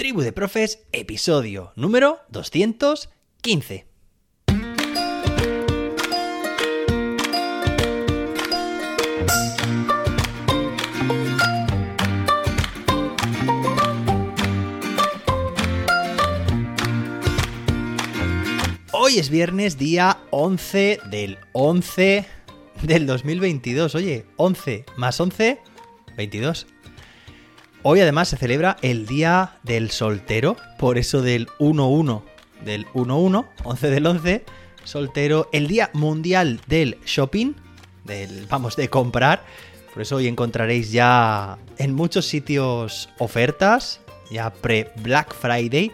Tribu 0.00 0.22
de 0.22 0.32
Profes, 0.32 0.78
episodio 0.92 1.74
número 1.76 2.20
215. 2.30 3.86
Hoy 18.92 19.18
es 19.18 19.28
viernes, 19.28 19.76
día 19.76 20.16
11 20.30 21.00
del 21.10 21.36
11 21.52 22.24
del 22.84 23.06
2022. 23.06 23.94
Oye, 23.96 24.24
11 24.36 24.86
más 24.96 25.20
11, 25.20 25.58
22. 26.16 26.66
Hoy 27.82 28.00
además 28.00 28.28
se 28.28 28.36
celebra 28.36 28.76
el 28.82 29.06
Día 29.06 29.54
del 29.62 29.90
Soltero, 29.90 30.54
por 30.78 30.98
eso 30.98 31.22
del 31.22 31.46
1-1, 31.58 32.22
del 32.62 32.86
1-1, 32.88 33.46
11 33.64 33.90
del 33.90 34.06
11, 34.06 34.44
soltero, 34.84 35.48
el 35.50 35.66
Día 35.66 35.88
Mundial 35.94 36.60
del 36.66 36.98
Shopping, 37.06 37.54
del, 38.04 38.46
vamos, 38.50 38.76
de 38.76 38.90
comprar, 38.90 39.44
por 39.94 40.02
eso 40.02 40.16
hoy 40.16 40.28
encontraréis 40.28 40.92
ya 40.92 41.56
en 41.78 41.94
muchos 41.94 42.26
sitios 42.26 43.08
ofertas, 43.18 44.00
ya 44.30 44.50
pre-Black 44.50 45.34
Friday, 45.34 45.90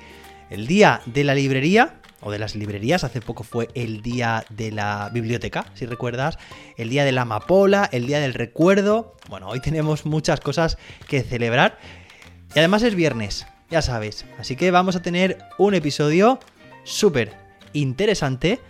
el 0.51 0.67
Día 0.67 1.03
de 1.07 1.23
la 1.23 1.37
Librería, 1.37 2.01
o 2.21 2.31
de 2.31 2.39
las 2.39 2.55
librerías. 2.55 3.05
Hace 3.05 3.21
poco 3.21 3.43
fue 3.43 3.69
el 3.75 4.03
día 4.03 4.45
de 4.51 4.73
la 4.73 5.11
biblioteca, 5.13 5.67
si 5.75 5.87
recuerdas, 5.87 6.39
el 6.77 6.89
día 6.89 7.05
de 7.05 7.13
la 7.13 7.23
amapola, 7.23 7.89
el 7.93 8.07
día 8.07 8.21
del 8.21 8.35
recuerdo. 8.35 9.17
Bueno, 9.29 9.49
hoy 9.49 9.61
tenemos 9.61 10.07
muchas 10.07 10.41
cosas 10.41 10.79
que 11.09 11.23
celebrar. 11.23 11.79
Y 12.55 12.59
además 12.59 12.83
es 12.83 12.95
viernes, 12.95 13.47
ya 13.71 13.83
sabes. 13.83 14.25
Así 14.39 14.57
que 14.57 14.71
vamos 14.71 14.97
a 14.97 15.03
tener 15.03 15.39
un 15.59 15.75
episodio 15.75 16.39
súper 16.85 17.37
interesante. 17.73 18.61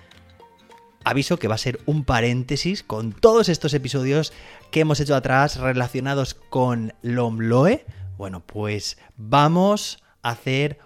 Aviso 1.05 1.39
que 1.39 1.47
va 1.47 1.55
a 1.55 1.59
ser 1.59 1.79
un 1.87 2.05
paréntesis 2.05 2.83
con 2.83 3.13
todos 3.13 3.49
estos 3.49 3.75
episodios 3.75 4.33
que 4.73 4.81
hemos 4.81 4.99
hecho 4.99 5.15
atrás 5.15 5.59
relacionados 5.59 6.35
con 6.35 6.95
Lomloe. 7.03 7.87
Bueno, 8.19 8.41
pues 8.41 8.99
vamos 9.17 10.03
a 10.23 10.31
hacer 10.31 10.81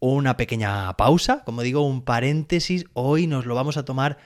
una 0.00 0.36
pequeña 0.36 0.96
pausa, 0.96 1.42
como 1.44 1.62
digo, 1.62 1.82
un 1.82 2.02
paréntesis. 2.02 2.84
Hoy 2.94 3.26
nos 3.26 3.46
lo 3.46 3.54
vamos 3.54 3.76
a 3.76 3.84
tomar 3.84 4.18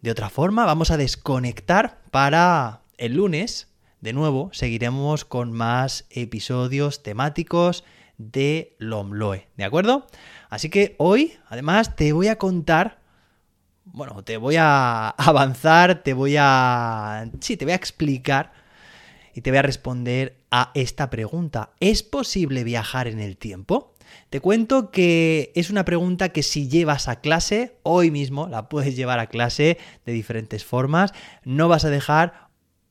de 0.00 0.10
otra 0.10 0.28
forma, 0.28 0.66
vamos 0.66 0.90
a 0.90 0.96
desconectar 0.96 2.02
para 2.10 2.82
el 2.98 3.14
lunes. 3.14 3.68
De 4.00 4.12
nuevo, 4.12 4.50
seguiremos 4.52 5.24
con 5.24 5.52
más 5.52 6.04
episodios 6.10 7.02
temáticos 7.02 7.84
de 8.18 8.76
Lomloe, 8.78 9.48
¿de 9.56 9.64
acuerdo? 9.64 10.06
Así 10.50 10.68
que 10.68 10.94
hoy, 10.98 11.32
además, 11.48 11.96
te 11.96 12.12
voy 12.12 12.28
a 12.28 12.36
contar, 12.36 13.00
bueno, 13.86 14.22
te 14.22 14.36
voy 14.36 14.56
a 14.58 15.08
avanzar, 15.16 16.02
te 16.02 16.12
voy 16.12 16.36
a... 16.38 17.30
Sí, 17.40 17.56
te 17.56 17.64
voy 17.64 17.72
a 17.72 17.76
explicar 17.76 18.52
y 19.34 19.40
te 19.40 19.50
voy 19.50 19.58
a 19.58 19.62
responder 19.62 20.36
a 20.50 20.70
esta 20.74 21.10
pregunta. 21.10 21.70
¿Es 21.80 22.02
posible 22.02 22.62
viajar 22.62 23.08
en 23.08 23.20
el 23.20 23.36
tiempo? 23.36 23.93
Te 24.30 24.40
cuento 24.40 24.90
que 24.90 25.52
es 25.54 25.70
una 25.70 25.84
pregunta 25.84 26.30
que 26.30 26.42
si 26.42 26.68
llevas 26.68 27.08
a 27.08 27.20
clase, 27.20 27.78
hoy 27.82 28.10
mismo 28.10 28.48
la 28.48 28.68
puedes 28.68 28.96
llevar 28.96 29.18
a 29.18 29.28
clase 29.28 29.78
de 30.04 30.12
diferentes 30.12 30.64
formas, 30.64 31.12
no 31.44 31.68
vas 31.68 31.84
a 31.84 31.90
dejar 31.90 32.48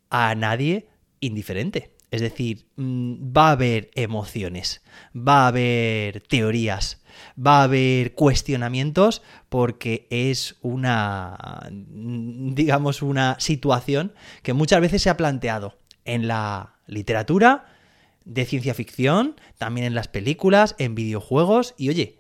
a 0.09 0.35
nadie 0.35 0.87
indiferente. 1.19 1.93
Es 2.13 2.21
decir, 2.21 2.67
mm, 2.75 3.35
va 3.35 3.47
a 3.47 3.51
haber 3.53 3.89
emociones, 3.95 4.83
va 5.15 5.45
a 5.45 5.47
haber 5.47 6.21
teorías, 6.21 7.01
va 7.35 7.61
a 7.61 7.63
haber 7.63 8.13
cuestionamientos 8.13 9.23
porque 9.49 10.05
es 10.11 10.55
una, 10.61 11.67
digamos, 11.71 13.01
una 13.01 13.35
situación 13.39 14.13
que 14.43 14.53
muchas 14.53 14.79
veces 14.79 15.01
se 15.01 15.09
ha 15.09 15.17
planteado 15.17 15.79
en 16.05 16.27
la 16.27 16.75
literatura, 16.85 17.65
de 18.25 18.45
ciencia 18.45 18.73
ficción, 18.73 19.35
también 19.57 19.87
en 19.87 19.95
las 19.95 20.07
películas, 20.07 20.75
en 20.77 20.95
videojuegos. 20.95 21.75
Y 21.77 21.89
oye, 21.89 22.19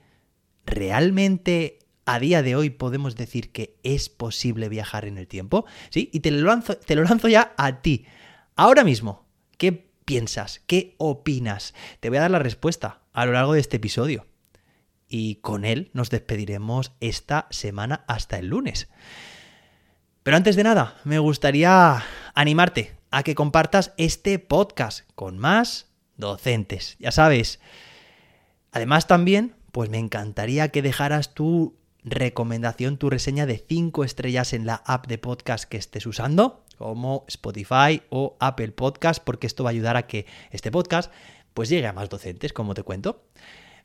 ¿realmente 0.65 1.79
a 2.05 2.19
día 2.19 2.41
de 2.41 2.55
hoy 2.55 2.69
podemos 2.69 3.15
decir 3.15 3.51
que 3.51 3.77
es 3.83 4.09
posible 4.09 4.69
viajar 4.69 5.05
en 5.05 5.17
el 5.17 5.27
tiempo? 5.27 5.65
Sí, 5.89 6.09
y 6.13 6.19
te 6.19 6.31
lo 6.31 6.47
lanzo, 6.47 6.77
te 6.77 6.95
lo 6.95 7.03
lanzo 7.03 7.27
ya 7.27 7.53
a 7.57 7.81
ti. 7.81 8.05
Ahora 8.55 8.83
mismo, 8.83 9.25
¿qué 9.57 9.89
piensas? 10.05 10.61
¿Qué 10.67 10.95
opinas? 10.97 11.73
Te 11.99 12.09
voy 12.09 12.17
a 12.17 12.21
dar 12.21 12.31
la 12.31 12.39
respuesta 12.39 13.01
a 13.13 13.25
lo 13.25 13.33
largo 13.33 13.53
de 13.53 13.59
este 13.59 13.77
episodio. 13.77 14.27
Y 15.07 15.35
con 15.35 15.65
él 15.65 15.91
nos 15.93 16.09
despediremos 16.09 16.93
esta 16.99 17.47
semana 17.51 18.03
hasta 18.07 18.37
el 18.39 18.47
lunes. 18.47 18.89
Pero 20.23 20.37
antes 20.37 20.55
de 20.55 20.63
nada, 20.63 20.95
me 21.03 21.19
gustaría 21.19 22.01
animarte 22.33 22.95
a 23.11 23.23
que 23.23 23.35
compartas 23.35 23.93
este 23.97 24.39
podcast 24.39 25.01
con 25.15 25.37
más 25.37 25.92
docentes, 26.17 26.95
ya 26.99 27.11
sabes. 27.11 27.59
Además 28.71 29.07
también, 29.07 29.55
pues 29.71 29.89
me 29.89 29.99
encantaría 29.99 30.69
que 30.69 30.81
dejaras 30.81 31.33
tu 31.33 31.75
recomendación, 32.03 32.97
tu 32.97 33.09
reseña 33.09 33.45
de 33.45 33.63
5 33.67 34.03
estrellas 34.03 34.53
en 34.53 34.65
la 34.65 34.75
app 34.85 35.07
de 35.07 35.17
podcast 35.17 35.65
que 35.65 35.77
estés 35.77 36.05
usando, 36.05 36.63
como 36.77 37.25
Spotify 37.27 38.01
o 38.09 38.35
Apple 38.39 38.71
Podcast, 38.71 39.23
porque 39.23 39.47
esto 39.47 39.63
va 39.63 39.69
a 39.69 39.71
ayudar 39.71 39.95
a 39.95 40.07
que 40.07 40.25
este 40.51 40.71
podcast 40.71 41.11
pues 41.53 41.69
llegue 41.69 41.87
a 41.87 41.93
más 41.93 42.09
docentes, 42.09 42.51
como 42.51 42.73
te 42.73 42.83
cuento. 42.83 43.23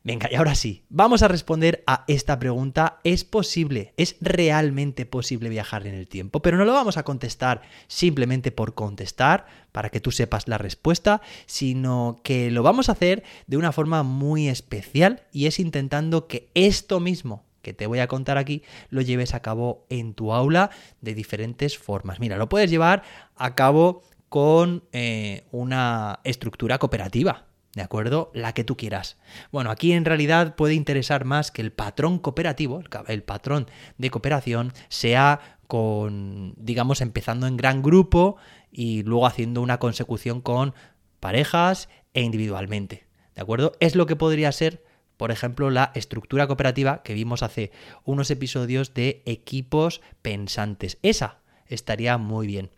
Venga, 0.05 0.29
y 0.31 0.37
ahora 0.37 0.55
sí, 0.55 0.85
vamos 0.89 1.23
a 1.23 1.29
responder 1.29 1.83
a 1.87 2.05
esta 2.07 2.39
pregunta. 2.39 3.01
¿Es 3.05 3.25
posible, 3.25 3.93
es 3.97 4.17
realmente 4.21 5.07
posible 5.07 5.49
viajar 5.49 5.87
en 5.87 5.95
el 5.95 6.09
tiempo? 6.09 6.41
Pero 6.41 6.57
no 6.57 6.65
lo 6.65 6.73
vamos 6.73 6.97
a 6.97 7.03
contestar 7.03 7.63
simplemente 7.89 8.53
por 8.53 8.75
contestar, 8.75 9.47
para 9.73 9.91
que 9.91 10.01
tú 10.01 10.11
sepas 10.11 10.49
la 10.49 10.59
respuesta, 10.59 11.21
sino 11.47 12.21
que 12.23 12.51
lo 12.51 12.63
vamos 12.63 12.89
a 12.89 12.93
hacer 12.93 13.23
de 13.47 13.57
una 13.57 13.73
forma 13.73 14.03
muy 14.03 14.49
especial 14.49 15.25
y 15.33 15.47
es 15.47 15.59
intentando 15.59 16.27
que 16.27 16.49
esto 16.55 17.01
mismo 17.01 17.45
que 17.63 17.75
te 17.75 17.87
voy 17.87 17.99
a 17.99 18.09
contar 18.09 18.39
aquí 18.39 18.63
lo 18.89 19.03
lleves 19.03 19.35
a 19.35 19.43
cabo 19.43 19.85
en 19.91 20.15
tu 20.15 20.33
aula 20.33 20.71
de 21.01 21.15
diferentes 21.15 21.77
formas. 21.77 22.21
Mira, 22.21 22.37
lo 22.37 22.49
puedes 22.49 22.71
llevar 22.71 23.03
a 23.37 23.55
cabo 23.55 24.03
con 24.29 24.85
eh, 24.93 25.45
una 25.51 26.21
estructura 26.25 26.79
cooperativa. 26.79 27.48
¿De 27.79 27.85
acuerdo? 27.85 28.33
La 28.35 28.55
que 28.55 28.65
tú 28.65 28.77
quieras. 28.77 29.19
Bueno, 29.53 29.71
aquí 29.71 29.93
en 29.93 30.05
realidad 30.05 30.57
puede 30.57 30.75
interesar 30.75 31.25
más 31.25 31.53
que 31.53 31.63
el 31.63 31.71
patrón 31.71 32.19
cooperativo, 32.19 32.83
el 33.07 33.23
patrón 33.23 33.71
de 33.99 34.11
cooperación, 34.11 34.73
sea 34.89 35.61
con, 35.69 36.55
digamos, 36.57 37.01
empezando 37.01 37.47
en 37.47 37.57
gran 37.57 37.81
grupo 37.81 38.37
y 38.73 39.05
luego 39.05 39.27
haciendo 39.27 39.63
una 39.63 39.79
consecución 39.79 40.41
con 40.41 40.75
parejas 41.21 41.89
e 42.15 42.23
individualmente, 42.23 43.07
¿de 43.37 43.43
acuerdo? 43.43 43.73
Es 43.79 43.95
lo 43.95 44.07
que 44.07 44.17
podría 44.17 44.51
ser, 44.51 44.83
por 45.17 45.31
ejemplo, 45.31 45.71
la 45.71 45.93
estructura 45.95 46.49
cooperativa 46.49 47.05
que 47.05 47.15
vimos 47.15 47.45
hace 47.45 47.71
unos 48.05 48.29
episodios 48.33 48.93
de 48.93 49.23
equipos 49.25 50.01
pensantes. 50.21 50.99
Esa 51.03 51.39
estaría 51.67 52.19
muy 52.19 52.49
bien. 52.49 52.71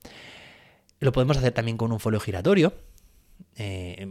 Lo 0.98 1.12
podemos 1.12 1.38
hacer 1.38 1.52
también 1.52 1.78
con 1.78 1.90
un 1.90 2.00
folio 2.00 2.20
giratorio, 2.20 2.74
eh, 3.56 4.06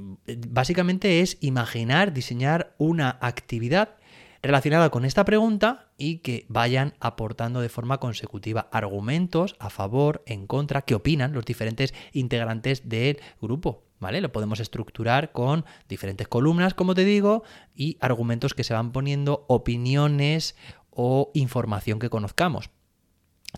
básicamente 0.48 1.22
es 1.22 1.38
imaginar, 1.42 2.14
diseñar 2.14 2.76
una 2.78 3.18
actividad 3.22 3.96
relacionada 4.42 4.90
con 4.90 5.06
esta 5.06 5.26
pregunta 5.26 5.90
y 5.98 6.20
que 6.20 6.46
vayan 6.48 6.94
aportando 7.00 7.62
de 7.62 7.70
forma 7.70 8.00
consecutiva 8.00 8.70
argumentos 8.72 9.56
a 9.60 9.70
favor, 9.70 10.24
en 10.26 10.48
contra, 10.48 10.84
que 10.84 10.96
opinan 10.96 11.34
los 11.34 11.46
diferentes 11.46 11.94
integrantes 12.14 12.88
del 12.88 13.20
grupo. 13.42 13.84
¿Vale? 14.00 14.22
Lo 14.22 14.32
podemos 14.32 14.62
estructurar 14.62 15.34
con 15.34 15.66
diferentes 15.90 16.30
columnas, 16.30 16.74
como 16.74 16.96
te 16.96 17.04
digo, 17.04 17.44
y 17.76 17.98
argumentos 18.00 18.54
que 18.54 18.64
se 18.64 18.74
van 18.74 18.94
poniendo, 18.94 19.44
opiniones 19.50 20.56
o 20.90 21.32
información 21.34 22.00
que 22.00 22.10
conozcamos. 22.10 22.70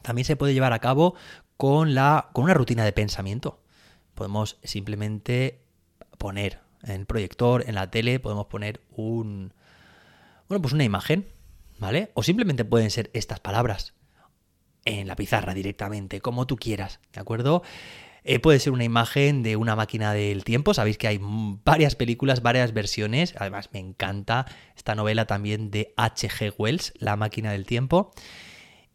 También 0.02 0.26
se 0.26 0.36
puede 0.36 0.56
llevar 0.56 0.74
a 0.74 0.80
cabo 0.80 1.14
con, 1.58 1.94
la, 1.94 2.30
con 2.34 2.46
una 2.46 2.56
rutina 2.56 2.84
de 2.84 2.92
pensamiento. 2.92 3.62
Podemos 4.16 4.58
simplemente 4.64 5.62
poner 6.18 6.60
en 6.84 6.92
el 6.92 7.06
proyector, 7.06 7.64
en 7.68 7.76
la 7.76 7.92
tele, 7.92 8.20
podemos 8.20 8.48
poner 8.48 8.82
un. 8.92 9.54
Bueno, 10.48 10.62
pues 10.62 10.74
una 10.74 10.84
imagen, 10.84 11.28
¿vale? 11.80 12.12
O 12.14 12.24
simplemente 12.24 12.66
pueden 12.66 12.92
ser 12.92 13.10
estas 13.14 13.40
palabras 13.40 13.94
en 14.86 15.08
la 15.08 15.16
pizarra 15.16 15.54
directamente, 15.54 16.22
como 16.22 16.48
tú 16.48 16.58
quieras, 16.58 17.00
¿de 17.14 17.22
acuerdo? 17.22 17.64
Eh, 18.24 18.40
puede 18.40 18.60
ser 18.60 18.74
una 18.74 18.84
imagen 18.84 19.42
de 19.42 19.56
una 19.56 19.76
máquina 19.76 20.14
del 20.14 20.44
tiempo. 20.44 20.74
Sabéis 20.74 20.98
que 20.98 21.08
hay 21.08 21.20
varias 21.22 21.96
películas, 21.96 22.44
varias 22.44 22.72
versiones. 22.72 23.34
Además, 23.38 23.70
me 23.74 23.80
encanta 23.80 24.46
esta 24.76 24.94
novela 24.94 25.26
también 25.26 25.72
de 25.72 25.94
H.G. 25.98 26.54
Wells, 26.58 26.94
La 27.00 27.16
máquina 27.16 27.52
del 27.52 27.66
tiempo 27.66 28.12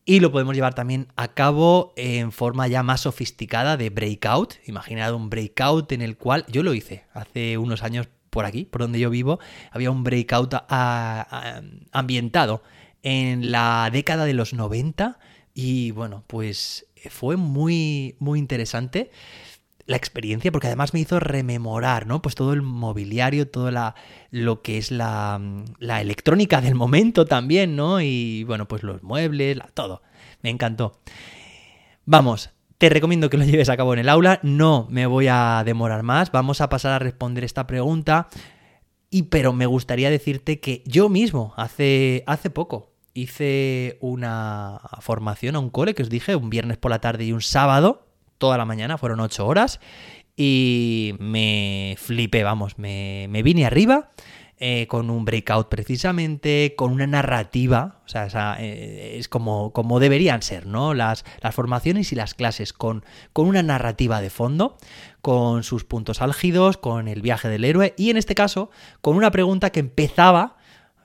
y 0.08 0.20
lo 0.20 0.30
podemos 0.30 0.54
llevar 0.54 0.74
también 0.74 1.08
a 1.16 1.34
cabo 1.34 1.92
en 1.96 2.30
forma 2.30 2.68
ya 2.68 2.84
más 2.84 3.02
sofisticada 3.02 3.76
de 3.76 3.90
breakout. 3.90 4.54
Imaginad 4.64 5.12
un 5.12 5.28
breakout 5.28 5.90
en 5.90 6.00
el 6.00 6.16
cual 6.16 6.46
yo 6.48 6.62
lo 6.62 6.74
hice 6.74 7.04
hace 7.12 7.58
unos 7.58 7.82
años 7.82 8.08
por 8.30 8.44
aquí, 8.44 8.64
por 8.64 8.82
donde 8.82 9.00
yo 9.00 9.10
vivo, 9.10 9.40
había 9.72 9.90
un 9.90 10.04
breakout 10.04 10.54
ambientado 11.92 12.62
en 13.02 13.50
la 13.50 13.90
década 13.92 14.26
de 14.26 14.34
los 14.34 14.54
90 14.54 15.18
y 15.54 15.90
bueno, 15.90 16.22
pues 16.28 16.86
fue 17.10 17.36
muy, 17.36 18.14
muy 18.20 18.38
interesante 18.38 19.10
la 19.86 19.96
experiencia, 19.96 20.50
porque 20.50 20.66
además 20.66 20.92
me 20.92 21.00
hizo 21.00 21.20
rememorar, 21.20 22.06
¿no? 22.06 22.20
Pues 22.20 22.34
todo 22.34 22.52
el 22.52 22.62
mobiliario, 22.62 23.48
todo 23.48 23.70
la, 23.70 23.94
lo 24.30 24.60
que 24.60 24.78
es 24.78 24.90
la, 24.90 25.40
la 25.78 26.00
electrónica 26.00 26.60
del 26.60 26.74
momento 26.74 27.24
también, 27.24 27.76
¿no? 27.76 28.00
Y 28.00 28.44
bueno, 28.44 28.66
pues 28.66 28.82
los 28.82 29.02
muebles, 29.02 29.58
todo. 29.74 30.02
Me 30.42 30.50
encantó. 30.50 31.00
Vamos, 32.04 32.50
te 32.78 32.88
recomiendo 32.88 33.30
que 33.30 33.38
lo 33.38 33.44
lleves 33.44 33.68
a 33.68 33.76
cabo 33.76 33.92
en 33.92 34.00
el 34.00 34.08
aula. 34.08 34.40
No 34.42 34.86
me 34.90 35.06
voy 35.06 35.28
a 35.28 35.62
demorar 35.64 36.02
más. 36.02 36.32
Vamos 36.32 36.60
a 36.60 36.68
pasar 36.68 36.92
a 36.92 36.98
responder 36.98 37.44
esta 37.44 37.66
pregunta. 37.66 38.28
Y 39.08 39.24
pero 39.24 39.52
me 39.52 39.66
gustaría 39.66 40.10
decirte 40.10 40.58
que 40.58 40.82
yo 40.84 41.08
mismo, 41.08 41.54
hace, 41.56 42.24
hace 42.26 42.50
poco, 42.50 42.92
hice 43.14 43.98
una 44.00 44.80
formación 45.00 45.54
a 45.56 45.60
un 45.60 45.70
cole 45.70 45.94
que 45.94 46.02
os 46.02 46.10
dije, 46.10 46.34
un 46.34 46.50
viernes 46.50 46.76
por 46.76 46.90
la 46.90 47.00
tarde 47.00 47.24
y 47.24 47.32
un 47.32 47.40
sábado 47.40 48.05
toda 48.38 48.58
la 48.58 48.64
mañana, 48.64 48.98
fueron 48.98 49.20
ocho 49.20 49.46
horas, 49.46 49.80
y 50.36 51.14
me 51.18 51.96
flipé, 51.98 52.44
vamos, 52.44 52.78
me, 52.78 53.28
vine 53.42 53.66
arriba. 53.66 54.10
Eh, 54.58 54.86
con 54.88 55.10
un 55.10 55.26
breakout 55.26 55.68
precisamente, 55.68 56.72
con 56.78 56.90
una 56.90 57.06
narrativa, 57.06 58.00
o 58.06 58.08
sea, 58.08 58.56
eh, 58.58 59.16
es 59.18 59.28
como, 59.28 59.70
como 59.74 60.00
deberían 60.00 60.40
ser, 60.40 60.64
¿no? 60.64 60.94
Las, 60.94 61.26
las 61.42 61.54
formaciones 61.54 62.10
y 62.12 62.14
las 62.14 62.32
clases, 62.32 62.72
con, 62.72 63.04
con, 63.34 63.48
una 63.48 63.62
narrativa 63.62 64.22
de 64.22 64.30
fondo, 64.30 64.78
con 65.20 65.62
sus 65.62 65.84
puntos 65.84 66.22
álgidos, 66.22 66.78
con 66.78 67.06
el 67.06 67.20
viaje 67.20 67.50
del 67.50 67.66
héroe, 67.66 67.92
y 67.98 68.08
en 68.08 68.16
este 68.16 68.34
caso, 68.34 68.70
con 69.02 69.18
una 69.18 69.30
pregunta 69.30 69.68
que 69.68 69.80
empezaba, 69.80 70.56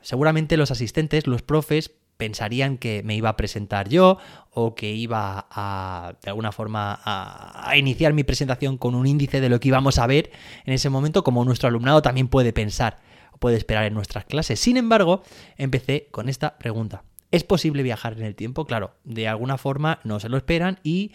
seguramente 0.02 0.56
los 0.56 0.72
asistentes, 0.72 1.28
los 1.28 1.42
profes, 1.42 1.92
pensarían 2.22 2.78
que 2.78 3.02
me 3.02 3.16
iba 3.16 3.30
a 3.30 3.36
presentar 3.36 3.90
yo 3.90 4.20
o 4.52 4.76
que 4.76 4.92
iba 4.92 5.48
a, 5.50 6.14
de 6.22 6.30
alguna 6.30 6.52
forma, 6.52 7.00
a, 7.04 7.76
iniciar 7.76 8.14
mi 8.14 8.24
presentación 8.24 8.78
con 8.78 8.94
un 8.94 9.08
índice 9.08 9.42
de 9.42 9.50
lo 9.50 9.60
que 9.60 9.70
íbamos 9.70 9.98
a 9.98 10.06
ver 10.06 10.30
en 10.66 10.74
ese 10.74 10.92
momento, 10.92 11.24
como 11.24 11.44
nuestro 11.44 11.68
alumnado 11.68 12.04
también 12.04 12.28
puede 12.28 12.54
pensar 12.54 13.00
o 13.32 13.40
puede 13.40 13.58
esperar 13.58 13.86
en 13.86 13.96
nuestras 13.96 14.26
clases. 14.26 14.60
Sin 14.60 14.78
embargo, 14.78 15.24
empecé 15.58 16.10
con 16.12 16.30
esta 16.30 16.60
pregunta. 16.60 17.06
¿Es 17.32 17.44
posible 17.44 17.82
viajar 17.82 18.14
en 18.14 18.22
el 18.22 18.36
tiempo? 18.36 18.66
Claro, 18.66 18.94
de 19.04 19.28
alguna 19.28 19.58
forma 19.58 20.00
no 20.04 20.20
se 20.20 20.30
lo 20.30 20.38
esperan 20.38 20.80
y 20.84 21.14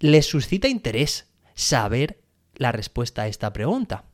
les 0.00 0.26
suscita 0.26 0.68
interés 0.68 1.30
saber 1.54 2.20
la 2.56 2.72
respuesta 2.72 3.22
a 3.22 3.28
esta 3.28 3.54
pregunta. 3.54 4.04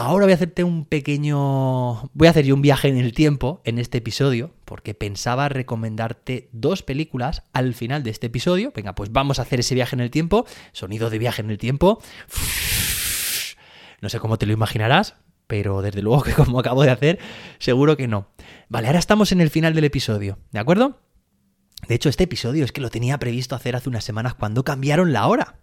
Ahora 0.00 0.26
voy 0.26 0.32
a 0.32 0.36
hacerte 0.36 0.62
un 0.62 0.84
pequeño... 0.84 2.08
Voy 2.14 2.28
a 2.28 2.30
hacer 2.30 2.44
yo 2.44 2.54
un 2.54 2.62
viaje 2.62 2.86
en 2.86 2.98
el 2.98 3.12
tiempo 3.12 3.60
en 3.64 3.80
este 3.80 3.98
episodio, 3.98 4.54
porque 4.64 4.94
pensaba 4.94 5.48
recomendarte 5.48 6.48
dos 6.52 6.84
películas 6.84 7.42
al 7.52 7.74
final 7.74 8.04
de 8.04 8.10
este 8.10 8.28
episodio. 8.28 8.72
Venga, 8.76 8.94
pues 8.94 9.10
vamos 9.10 9.40
a 9.40 9.42
hacer 9.42 9.58
ese 9.58 9.74
viaje 9.74 9.96
en 9.96 10.00
el 10.00 10.12
tiempo. 10.12 10.46
Sonido 10.70 11.10
de 11.10 11.18
viaje 11.18 11.42
en 11.42 11.50
el 11.50 11.58
tiempo. 11.58 12.00
No 14.00 14.08
sé 14.08 14.20
cómo 14.20 14.38
te 14.38 14.46
lo 14.46 14.52
imaginarás, 14.52 15.16
pero 15.48 15.82
desde 15.82 16.00
luego 16.00 16.22
que 16.22 16.32
como 16.32 16.60
acabo 16.60 16.84
de 16.84 16.90
hacer, 16.90 17.18
seguro 17.58 17.96
que 17.96 18.06
no. 18.06 18.28
Vale, 18.68 18.86
ahora 18.86 19.00
estamos 19.00 19.32
en 19.32 19.40
el 19.40 19.50
final 19.50 19.74
del 19.74 19.82
episodio, 19.82 20.38
¿de 20.52 20.60
acuerdo? 20.60 21.00
De 21.88 21.96
hecho, 21.96 22.08
este 22.08 22.22
episodio 22.22 22.64
es 22.64 22.70
que 22.70 22.80
lo 22.80 22.90
tenía 22.90 23.18
previsto 23.18 23.56
hacer 23.56 23.74
hace 23.74 23.88
unas 23.88 24.04
semanas 24.04 24.34
cuando 24.34 24.62
cambiaron 24.62 25.12
la 25.12 25.26
hora 25.26 25.58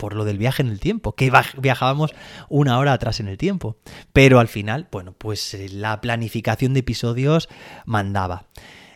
por 0.00 0.16
lo 0.16 0.24
del 0.24 0.38
viaje 0.38 0.62
en 0.62 0.68
el 0.68 0.80
tiempo, 0.80 1.14
que 1.14 1.30
viajábamos 1.58 2.14
una 2.48 2.78
hora 2.78 2.94
atrás 2.94 3.20
en 3.20 3.28
el 3.28 3.36
tiempo. 3.36 3.76
Pero 4.14 4.40
al 4.40 4.48
final, 4.48 4.88
bueno, 4.90 5.12
pues 5.12 5.52
eh, 5.52 5.68
la 5.68 6.00
planificación 6.00 6.72
de 6.72 6.80
episodios 6.80 7.50
mandaba. 7.84 8.46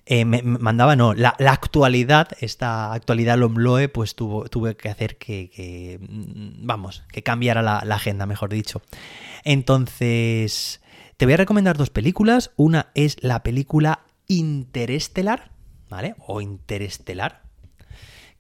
Eh, 0.07 0.25
mandaba, 0.25 0.97
no, 0.97 1.13
la, 1.15 1.37
actualidad, 1.39 2.29
esta 2.41 2.93
actualidad 2.95 3.39
Lomloe, 3.39 3.89
pues 3.89 4.15
tuvo, 4.15 4.49
tuve 4.49 4.77
que 4.77 4.89
hacer 4.89 5.19
que, 5.19 5.99
mm, 6.01 6.67
vamos, 6.67 7.05
que 7.13 7.23
cambiara 7.23 7.61
la, 7.61 7.83
la 7.85 7.97
agenda, 7.97 8.25
mejor 8.25 8.49
dicho. 8.49 8.81
Entonces, 9.45 10.81
te 11.19 11.27
voy 11.27 11.35
a 11.35 11.39
recomendar 11.39 11.77
dos 11.77 11.91
películas. 11.91 12.51
Una 12.57 12.89
es 12.95 13.23
la 13.23 13.43
película 13.43 14.01
Interestelar, 14.27 15.51
¿vale? 15.91 16.15
O 16.27 16.41
Interestelar, 16.41 17.44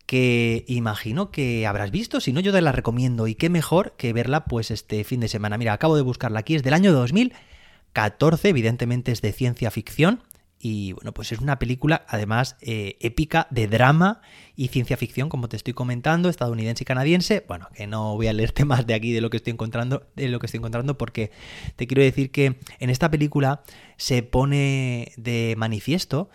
que 0.06 0.64
imagino 0.68 1.30
que 1.30 1.66
habrás 1.66 1.90
visto, 1.90 2.20
si 2.20 2.32
no 2.32 2.40
yo 2.40 2.52
te 2.52 2.60
la 2.60 2.72
recomiendo 2.72 3.26
y 3.26 3.34
qué 3.34 3.48
mejor 3.48 3.94
que 3.96 4.12
verla 4.12 4.44
pues 4.44 4.70
este 4.70 5.04
fin 5.04 5.20
de 5.20 5.28
semana. 5.28 5.58
Mira, 5.58 5.72
acabo 5.72 5.96
de 5.96 6.02
buscarla 6.02 6.40
aquí, 6.40 6.54
es 6.54 6.62
del 6.62 6.74
año 6.74 6.92
2014, 6.92 8.48
evidentemente 8.48 9.12
es 9.12 9.22
de 9.22 9.32
ciencia 9.32 9.70
ficción 9.70 10.22
y 10.64 10.92
bueno, 10.92 11.12
pues 11.12 11.30
es 11.30 11.40
una 11.40 11.58
película 11.58 12.06
además 12.08 12.56
eh, 12.62 12.96
épica 13.00 13.46
de 13.50 13.66
drama 13.66 14.22
y 14.56 14.68
ciencia 14.68 14.96
ficción, 14.96 15.28
como 15.28 15.46
te 15.46 15.56
estoy 15.56 15.74
comentando, 15.74 16.30
estadounidense 16.30 16.84
y 16.84 16.86
canadiense. 16.86 17.44
Bueno, 17.46 17.68
que 17.74 17.86
no 17.86 18.14
voy 18.14 18.28
a 18.28 18.32
leerte 18.32 18.64
más 18.64 18.86
de 18.86 18.94
aquí 18.94 19.12
de 19.12 19.20
lo 19.20 19.28
que 19.28 19.36
estoy 19.36 19.52
encontrando, 19.52 20.06
de 20.16 20.28
lo 20.28 20.38
que 20.38 20.46
estoy 20.46 20.58
encontrando, 20.58 20.96
porque 20.96 21.30
te 21.76 21.86
quiero 21.86 22.02
decir 22.02 22.30
que 22.30 22.56
en 22.78 22.88
esta 22.88 23.10
película 23.10 23.62
se 23.98 24.22
pone 24.22 25.12
de 25.18 25.54
manifiesto 25.58 26.30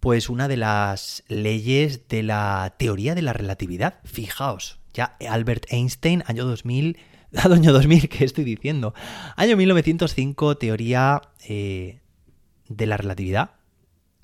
pues 0.00 0.30
una 0.30 0.48
de 0.48 0.56
las 0.56 1.22
leyes 1.28 2.08
de 2.08 2.22
la 2.22 2.74
teoría 2.78 3.14
de 3.14 3.22
la 3.22 3.32
relatividad. 3.32 4.00
Fijaos, 4.04 4.78
ya 4.94 5.16
Albert 5.28 5.66
Einstein, 5.70 6.24
año 6.26 6.44
2000, 6.46 6.98
año 7.36 7.72
2000, 7.72 8.08
¿qué 8.08 8.24
estoy 8.24 8.44
diciendo? 8.44 8.94
Año 9.36 9.56
1905, 9.56 10.56
teoría 10.56 11.22
eh, 11.46 12.00
de 12.68 12.86
la 12.86 12.96
relatividad 12.96 13.52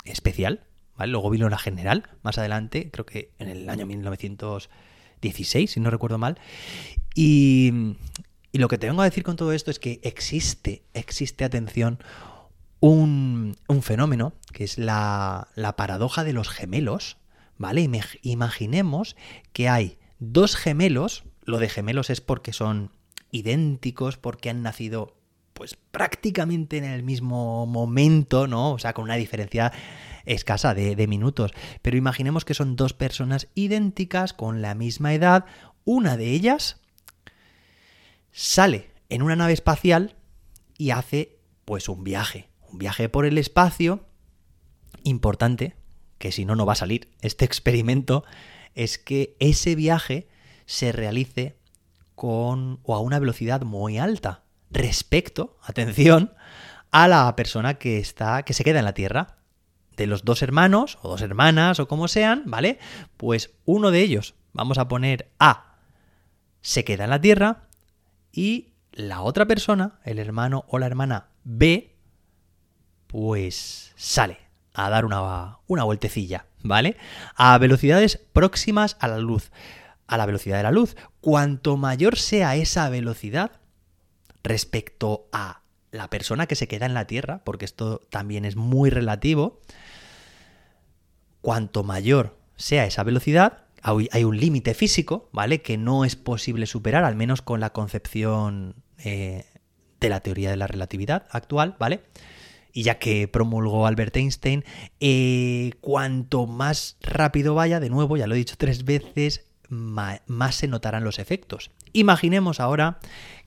especial, 0.03 0.65
¿vale? 0.97 1.11
Luego 1.11 1.29
vino 1.29 1.47
la 1.49 1.57
general, 1.57 2.09
más 2.23 2.37
adelante, 2.37 2.89
creo 2.91 3.05
que 3.05 3.31
en 3.39 3.49
el 3.49 3.69
año 3.69 3.85
1916, 3.85 5.71
si 5.71 5.79
no 5.79 5.89
recuerdo 5.89 6.17
mal. 6.17 6.39
Y, 7.13 7.95
y 8.51 8.57
lo 8.57 8.67
que 8.67 8.77
te 8.77 8.87
vengo 8.87 9.01
a 9.01 9.05
decir 9.05 9.23
con 9.23 9.35
todo 9.35 9.53
esto 9.53 9.69
es 9.69 9.79
que 9.79 9.99
existe, 10.03 10.83
existe, 10.93 11.45
atención, 11.45 11.99
un, 12.79 13.55
fenómeno 13.81 14.33
que 14.53 14.63
es 14.63 14.77
la, 14.77 15.47
paradoja 15.77 16.23
de 16.23 16.33
los 16.33 16.49
gemelos, 16.49 17.17
¿vale? 17.57 17.89
Imaginemos 18.21 19.15
que 19.53 19.69
hay 19.69 19.99
dos 20.19 20.55
gemelos, 20.55 21.23
lo 21.43 21.59
de 21.59 21.69
gemelos 21.69 22.09
es 22.09 22.21
porque 22.21 22.53
son 22.53 22.91
idénticos, 23.31 24.17
porque 24.17 24.49
han 24.49 24.63
nacido 24.63 25.15
pues 25.53 25.75
prácticamente 25.75 26.77
en 26.77 26.83
el 26.83 27.01
mismo 27.01 27.65
momento, 27.65 28.47
¿no? 28.47 28.73
O 28.73 28.79
sea, 28.79 28.93
con 28.93 29.05
una 29.05 29.15
diferencia 29.15 29.73
escasa 30.25 30.75
de, 30.75 30.95
de, 30.95 31.07
minutos. 31.07 31.51
Pero 31.81 31.97
imaginemos 31.97 32.45
que 32.45 32.53
son 32.53 32.75
dos 32.75 32.93
personas 32.93 33.47
idénticas, 33.55 34.33
con 34.33 34.61
la 34.61 34.75
misma 34.75 35.15
edad. 35.15 35.45
Una 35.83 36.15
de 36.15 36.31
ellas 36.31 36.79
sale 38.31 38.91
en 39.09 39.23
una 39.23 39.35
nave 39.35 39.53
espacial 39.53 40.15
y 40.77 40.91
hace 40.91 41.39
pues 41.65 41.89
un 41.89 42.03
viaje 42.03 42.49
un 42.71 42.79
viaje 42.79 43.09
por 43.09 43.25
el 43.25 43.37
espacio 43.37 44.05
importante, 45.03 45.75
que 46.17 46.31
si 46.31 46.45
no, 46.45 46.55
no 46.55 46.65
va 46.65 46.73
a 46.73 46.77
salir 46.77 47.09
este 47.21 47.45
experimento, 47.45 48.23
es 48.75 48.97
que 48.97 49.35
ese 49.39 49.75
viaje 49.75 50.27
se 50.65 50.91
realice 50.91 51.57
con 52.15 52.79
o 52.83 52.95
a 52.95 52.99
una 52.99 53.19
velocidad 53.19 53.61
muy 53.61 53.97
alta 53.97 54.43
respecto, 54.69 55.57
atención, 55.63 56.33
a 56.91 57.07
la 57.07 57.35
persona 57.35 57.75
que 57.75 57.99
está 57.99 58.43
que 58.43 58.53
se 58.53 58.63
queda 58.63 58.79
en 58.79 58.85
la 58.85 58.93
Tierra. 58.93 59.37
De 59.95 60.05
los 60.05 60.23
dos 60.23 60.43
hermanos 60.43 60.99
o 61.01 61.09
dos 61.09 61.21
hermanas 61.21 61.79
o 61.79 61.87
como 61.87 62.07
sean, 62.07 62.43
¿vale? 62.45 62.77
Pues 63.17 63.55
uno 63.65 63.89
de 63.89 64.01
ellos, 64.01 64.35
vamos 64.53 64.77
a 64.77 64.87
poner 64.87 65.31
A, 65.39 65.77
se 66.61 66.83
queda 66.83 67.05
en 67.05 67.09
la 67.09 67.21
Tierra 67.21 67.67
y 68.31 68.73
la 68.91 69.21
otra 69.21 69.47
persona, 69.47 69.99
el 70.03 70.19
hermano 70.19 70.65
o 70.67 70.77
la 70.77 70.85
hermana 70.85 71.29
B, 71.43 71.96
pues 73.07 73.93
sale 73.95 74.37
a 74.73 74.89
dar 74.89 75.05
una, 75.05 75.57
una 75.67 75.83
vueltecilla, 75.83 76.45
¿vale? 76.61 76.97
A 77.35 77.57
velocidades 77.57 78.17
próximas 78.33 78.97
a 78.99 79.07
la 79.07 79.17
luz, 79.17 79.51
a 80.05 80.17
la 80.17 80.25
velocidad 80.25 80.57
de 80.57 80.63
la 80.63 80.71
luz. 80.71 80.95
Cuanto 81.21 81.77
mayor 81.77 82.17
sea 82.17 82.55
esa 82.55 82.89
velocidad 82.89 83.51
respecto 84.43 85.27
a 85.31 85.61
la 85.91 86.09
persona 86.09 86.45
que 86.45 86.55
se 86.55 86.67
queda 86.67 86.85
en 86.85 86.93
la 86.93 87.07
Tierra, 87.07 87.41
porque 87.43 87.65
esto 87.65 88.01
también 88.09 88.45
es 88.45 88.55
muy 88.55 88.89
relativo, 88.89 89.61
cuanto 91.41 91.83
mayor 91.83 92.37
sea 92.55 92.85
esa 92.85 93.03
velocidad, 93.03 93.63
hay 94.11 94.23
un 94.23 94.37
límite 94.37 94.73
físico, 94.73 95.29
¿vale? 95.31 95.61
Que 95.61 95.77
no 95.77 96.03
es 96.03 96.15
posible 96.15 96.65
superar, 96.65 97.03
al 97.03 97.15
menos 97.15 97.41
con 97.41 97.59
la 97.59 97.71
concepción 97.71 98.75
eh, 98.97 99.45
de 99.99 100.09
la 100.09 100.19
teoría 100.19 100.49
de 100.49 100.57
la 100.57 100.67
relatividad 100.67 101.27
actual, 101.31 101.75
¿vale? 101.79 102.01
Y 102.77 102.83
ya 102.83 102.99
que 102.99 103.27
promulgó 103.27 103.87
Albert 103.87 104.15
Einstein, 104.17 104.63
eh, 104.99 105.71
cuanto 105.81 106.45
más 106.45 106.97
rápido 107.01 107.55
vaya, 107.55 107.79
de 107.79 107.89
nuevo, 107.89 108.17
ya 108.17 108.27
lo 108.27 108.35
he 108.35 108.37
dicho 108.37 108.53
tres 108.55 108.85
veces, 108.85 109.47
más 109.67 110.53
se 110.53 110.67
notarán 110.67 111.03
los 111.03 111.17
efectos. 111.17 111.71
Imaginemos 111.93 112.59
ahora 112.59 112.99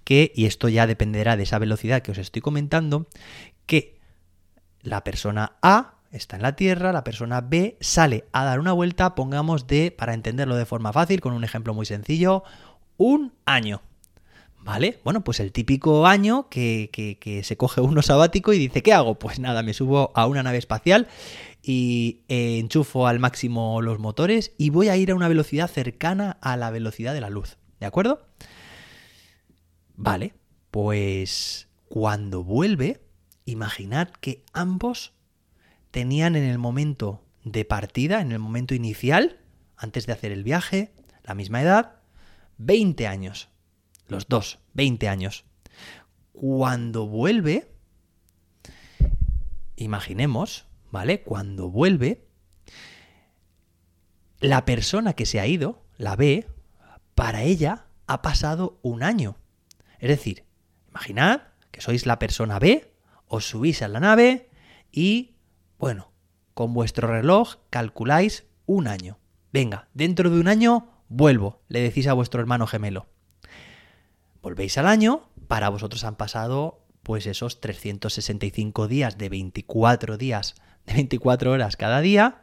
que, 0.03 0.33
y 0.35 0.47
esto 0.47 0.69
ya 0.69 0.89
dependerá 0.89 1.37
de 1.37 1.45
esa 1.45 1.61
velocidad 1.61 2.03
que 2.03 2.11
os 2.11 2.19
estoy 2.19 2.43
comentando, 2.43 3.07
que 3.67 4.01
la 4.83 5.05
persona 5.05 5.53
A 5.63 5.95
está 6.11 6.35
en 6.35 6.43
la 6.43 6.57
Tierra, 6.57 6.93
la 6.93 7.05
persona 7.05 7.41
B 7.41 7.77
sale 7.81 8.25
a 8.33 8.45
dar 8.45 8.59
una 8.59 8.73
vuelta, 8.73 9.15
pongamos 9.15 9.69
de, 9.69 9.93
para 9.93 10.15
entenderlo 10.15 10.57
de 10.57 10.67
forma 10.67 10.93
fácil, 10.93 11.21
con 11.21 11.35
un 11.35 11.45
ejemplo 11.45 11.73
muy 11.73 11.87
sencillo, 11.87 12.43
un 12.97 13.33
año. 13.45 13.81
¿Vale? 14.63 15.01
Bueno, 15.05 15.25
pues 15.25 15.41
el 15.41 15.53
típico 15.53 16.07
año 16.07 16.49
que, 16.51 16.91
que, 16.93 17.45
se 17.45 17.57
coge 17.57 17.81
uno 17.81 18.03
sabático 18.03 18.53
y 18.53 18.59
dice, 18.59 18.83
¿qué 18.83 18.93
hago? 18.93 19.19
Pues 19.19 19.39
nada, 19.39 19.63
me 19.63 19.73
subo 19.75 20.13
a 20.15 20.27
una 20.27 20.43
nave 20.43 20.59
espacial 20.59 21.09
y 21.63 22.21
enchufo 22.29 23.07
al 23.07 23.19
máximo 23.19 23.83
los 23.83 23.99
motores 23.99 24.53
y 24.59 24.71
voy 24.71 24.89
a 24.89 24.97
ir 24.97 25.11
a 25.11 25.15
una 25.15 25.29
velocidad 25.29 25.69
cercana 25.69 26.39
a 26.41 26.57
la 26.57 26.71
velocidad 26.71 27.15
de 27.15 27.21
la 27.21 27.31
luz. 27.31 27.59
¿De 27.79 27.87
acuerdo? 27.87 28.27
Vale, 29.97 30.35
pues 30.71 31.69
cuando 31.89 32.43
vuelve, 32.43 33.03
imaginad 33.45 34.09
que 34.09 34.43
ambos 34.55 35.13
tenían 35.91 36.37
en 36.37 36.45
el 36.45 36.59
momento 36.59 37.23
de 37.45 37.65
partida, 37.65 38.21
en 38.21 38.33
el 38.33 38.39
momento 38.39 38.75
inicial, 38.75 39.41
antes 39.77 40.07
de 40.07 40.13
hacer 40.13 40.33
el 40.33 40.45
viaje, 40.45 40.93
la 41.25 41.35
misma 41.35 41.61
edad, 41.61 41.97
20 42.59 43.07
años. 43.07 43.50
Los 44.11 44.29
dos, 44.29 44.59
20 44.75 45.09
años. 45.09 45.45
Cuando 46.33 47.07
vuelve, 47.07 47.71
imaginemos, 49.77 50.67
¿vale? 50.91 51.23
Cuando 51.23 51.71
vuelve, 51.71 52.27
la 54.41 54.65
persona 54.65 55.13
que 55.13 55.27
se 55.27 55.39
ha 55.39 55.47
ido, 55.47 55.85
la 55.97 56.17
ve, 56.17 56.49
para 57.15 57.45
ella 57.45 57.87
ha 58.09 58.21
pasado 58.21 58.81
un 58.83 59.05
año. 59.05 59.37
Es 60.01 60.09
decir, 60.09 60.45
imaginad 60.89 61.43
que 61.71 61.81
sois 61.81 62.05
la 62.05 62.19
persona 62.19 62.59
B, 62.59 62.93
os 63.29 63.49
subís 63.49 63.83
a 63.83 63.89
la 63.89 64.01
nave 64.01 64.51
y, 64.91 65.37
bueno, 65.79 66.11
con 66.55 66.75
vuestro 66.75 67.07
reloj 67.07 67.59
calculáis 67.71 68.45
un 68.67 68.89
año. 68.89 69.19
Venga, 69.53 69.89
dentro 69.95 70.31
de 70.31 70.41
un 70.41 70.49
año 70.49 70.89
vuelvo, 71.09 71.63
le 71.69 71.81
decís 71.81 72.09
a 72.09 72.13
vuestro 72.13 72.41
hermano 72.41 72.67
gemelo. 72.67 73.07
Volvéis 74.43 74.79
al 74.79 74.87
año, 74.87 75.29
para 75.49 75.69
vosotros 75.69 76.05
han 76.05 76.17
pasado 76.17 76.87
pues 77.03 77.27
esos 77.27 77.61
365 77.61 78.89
días 78.89 79.19
de 79.19 79.29
24 79.29 80.17
días, 80.17 80.55
de 80.87 80.95
24 80.95 81.53
horas 81.53 81.77
cada 81.77 82.01
día. 82.01 82.43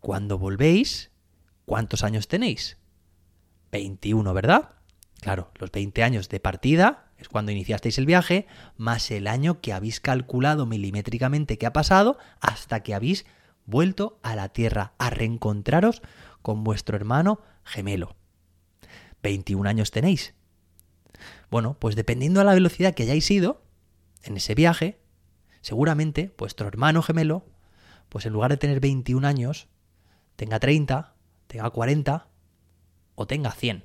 Cuando 0.00 0.38
volvéis, 0.38 1.10
¿cuántos 1.64 2.04
años 2.04 2.28
tenéis? 2.28 2.78
21, 3.72 4.32
¿verdad? 4.34 4.70
Claro, 5.20 5.50
los 5.58 5.70
20 5.70 6.02
años 6.02 6.28
de 6.28 6.40
partida 6.40 7.10
es 7.18 7.28
cuando 7.28 7.52
iniciasteis 7.52 7.98
el 7.98 8.06
viaje, 8.06 8.46
más 8.76 9.10
el 9.10 9.26
año 9.26 9.60
que 9.60 9.72
habéis 9.72 10.00
calculado 10.00 10.64
milimétricamente 10.64 11.58
que 11.58 11.66
ha 11.66 11.72
pasado 11.72 12.18
hasta 12.40 12.82
que 12.82 12.94
habéis 12.94 13.26
vuelto 13.66 14.18
a 14.22 14.34
la 14.34 14.48
Tierra 14.48 14.94
a 14.98 15.10
reencontraros 15.10 16.02
con 16.42 16.64
vuestro 16.64 16.96
hermano 16.96 17.40
gemelo. 17.64 18.16
21 19.22 19.68
años 19.68 19.90
tenéis. 19.90 20.34
Bueno, 21.50 21.76
pues 21.78 21.96
dependiendo 21.96 22.40
de 22.40 22.46
la 22.46 22.54
velocidad 22.54 22.94
que 22.94 23.02
hayáis 23.02 23.30
ido 23.30 23.62
en 24.22 24.36
ese 24.36 24.54
viaje, 24.54 25.00
seguramente 25.60 26.34
vuestro 26.38 26.68
hermano 26.68 27.02
gemelo, 27.02 27.44
pues 28.08 28.26
en 28.26 28.32
lugar 28.32 28.50
de 28.50 28.56
tener 28.56 28.80
21 28.80 29.26
años, 29.26 29.68
tenga 30.36 30.60
30, 30.60 31.14
tenga 31.46 31.70
40 31.70 32.28
o 33.14 33.26
tenga 33.26 33.52
100. 33.52 33.84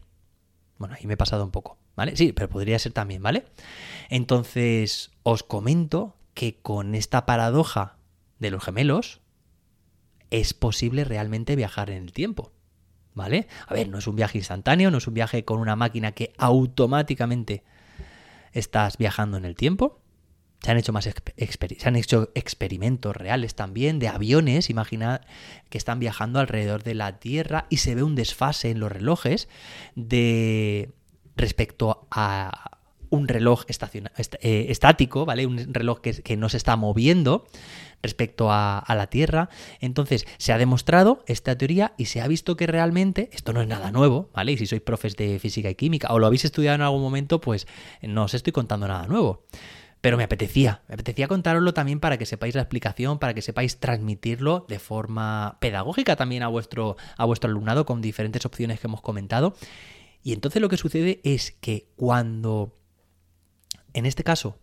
Bueno, 0.77 0.95
ahí 0.95 1.07
me 1.07 1.13
he 1.13 1.17
pasado 1.17 1.43
un 1.43 1.51
poco, 1.51 1.77
¿vale? 1.95 2.15
Sí, 2.15 2.33
pero 2.33 2.49
podría 2.49 2.79
ser 2.79 2.91
también, 2.91 3.23
¿vale? 3.23 3.45
Entonces, 4.09 5.11
os 5.23 5.43
comento 5.43 6.17
que 6.33 6.59
con 6.61 6.95
esta 6.95 7.25
paradoja 7.25 7.97
de 8.39 8.51
los 8.51 8.63
gemelos 8.63 9.21
es 10.29 10.53
posible 10.53 11.03
realmente 11.03 11.55
viajar 11.55 11.89
en 11.89 12.03
el 12.03 12.11
tiempo, 12.11 12.51
¿vale? 13.15 13.47
A 13.67 13.73
ver, 13.73 13.89
no 13.89 13.97
es 13.97 14.07
un 14.07 14.15
viaje 14.15 14.37
instantáneo, 14.37 14.91
no 14.91 14.99
es 14.99 15.07
un 15.07 15.15
viaje 15.15 15.43
con 15.43 15.59
una 15.59 15.75
máquina 15.75 16.11
que 16.11 16.33
automáticamente 16.37 17.63
estás 18.51 18.97
viajando 18.97 19.37
en 19.37 19.45
el 19.45 19.55
tiempo. 19.55 20.01
Se 20.61 20.71
han 20.71 20.77
hecho 20.77 20.93
más 20.93 21.03
se 21.05 21.87
han 21.87 21.95
hecho 21.95 22.31
experimentos 22.33 23.15
reales 23.15 23.55
también 23.55 23.99
de 23.99 24.07
aviones, 24.07 24.69
imaginad 24.69 25.21
que 25.69 25.77
están 25.77 25.99
viajando 25.99 26.39
alrededor 26.39 26.83
de 26.83 26.95
la 26.95 27.19
Tierra 27.19 27.65
y 27.69 27.77
se 27.77 27.95
ve 27.95 28.03
un 28.03 28.15
desfase 28.15 28.71
en 28.71 28.79
los 28.79 28.91
relojes 28.91 29.47
de 29.95 30.91
respecto 31.35 32.07
a 32.09 32.79
un 33.09 33.27
reloj 33.27 33.65
eh, 33.67 34.65
estático, 34.69 35.25
¿vale? 35.25 35.45
Un 35.45 35.73
reloj 35.73 36.01
que, 36.01 36.13
que, 36.23 36.37
no 36.37 36.49
se 36.49 36.57
está 36.57 36.75
moviendo 36.75 37.45
respecto 38.05 38.51
a, 38.51 38.83
la 38.87 39.07
Tierra. 39.07 39.49
Entonces, 39.81 40.25
se 40.37 40.53
ha 40.53 40.57
demostrado 40.57 41.23
esta 41.25 41.57
teoría 41.57 41.93
y 41.97 42.05
se 42.05 42.21
ha 42.21 42.27
visto 42.27 42.55
que 42.55 42.67
realmente 42.67 43.29
esto 43.33 43.51
no 43.51 43.61
es 43.61 43.67
nada 43.67 43.91
nuevo, 43.91 44.29
¿vale? 44.33 44.51
Y 44.51 44.57
si 44.57 44.67
sois 44.67 44.81
profes 44.81 45.15
de 45.15 45.39
física 45.39 45.69
y 45.69 45.75
química 45.75 46.13
o 46.13 46.19
lo 46.19 46.27
habéis 46.27 46.45
estudiado 46.45 46.75
en 46.75 46.81
algún 46.81 47.01
momento, 47.01 47.41
pues 47.41 47.67
no 48.01 48.23
os 48.23 48.33
estoy 48.33 48.53
contando 48.53 48.87
nada 48.87 49.07
nuevo 49.07 49.43
pero 50.01 50.17
me 50.17 50.23
apetecía, 50.23 50.83
me 50.87 50.93
apetecía 50.93 51.27
contároslo 51.27 51.73
también 51.73 51.99
para 51.99 52.19
que 52.19 52.27
sepáis 52.27 52.53
la 52.53 52.61
explicación, 52.61 53.17
para 53.17 53.33
que 53.33 53.41
sepáis 53.41 53.79
transmitirlo 53.79 54.67
de 54.69 54.77
forma 54.77 55.57
pedagógica 55.59 56.15
también 56.15 56.43
a 56.43 56.47
vuestro, 56.47 56.95
a 57.17 57.25
vuestro 57.25 57.49
alumnado 57.49 57.87
con 57.87 58.03
diferentes 58.03 58.45
opciones 58.45 58.79
que 58.79 58.85
hemos 58.85 59.01
comentado. 59.01 59.55
Y 60.21 60.33
entonces 60.33 60.61
lo 60.61 60.69
que 60.69 60.77
sucede 60.77 61.21
es 61.23 61.53
que 61.59 61.87
cuando, 61.95 62.77
en 63.93 64.05
este 64.05 64.23
caso, 64.23 64.59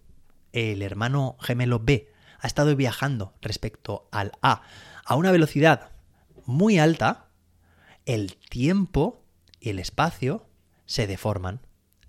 el 0.52 0.80
hermano 0.80 1.36
gemelo 1.40 1.80
B 1.80 2.11
ha 2.42 2.46
estado 2.48 2.74
viajando 2.76 3.32
respecto 3.40 4.08
al 4.10 4.32
A 4.42 4.62
a 5.04 5.16
una 5.16 5.30
velocidad 5.30 5.90
muy 6.44 6.78
alta, 6.78 7.28
el 8.04 8.36
tiempo 8.36 9.24
y 9.60 9.70
el 9.70 9.78
espacio 9.78 10.46
se 10.86 11.06
deforman, 11.06 11.60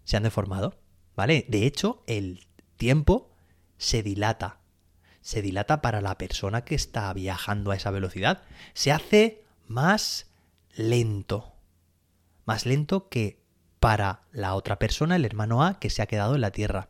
se 0.04 0.18
han 0.18 0.24
deformado, 0.24 0.80
¿vale? 1.16 1.46
De 1.50 1.66
hecho, 1.66 2.04
el 2.08 2.48
tiempo 2.78 3.32
se 3.78 4.02
dilata. 4.04 4.58
Se 5.22 5.42
dilata 5.42 5.82
para 5.82 6.02
la 6.02 6.18
persona 6.18 6.66
que 6.66 6.76
está 6.76 7.14
viajando 7.14 7.72
a 7.72 7.76
esa 7.76 7.92
velocidad. 7.92 8.42
Se 8.74 8.92
hace 8.92 9.46
más 9.68 10.32
lento. 10.76 11.54
Más 12.46 12.66
lento 12.66 13.08
que 13.08 13.42
para 13.80 14.24
la 14.32 14.56
otra 14.56 14.80
persona, 14.80 15.16
el 15.16 15.26
hermano 15.26 15.64
A, 15.64 15.80
que 15.80 15.90
se 15.90 16.02
ha 16.02 16.08
quedado 16.08 16.36
en 16.36 16.42
la 16.42 16.52
Tierra. 16.52 16.90